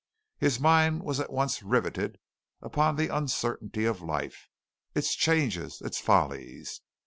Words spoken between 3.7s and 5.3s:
of life, its